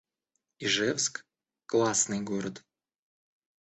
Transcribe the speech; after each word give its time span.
Ижевск— 0.57 1.27
классный 1.69 2.21
город 2.21 2.65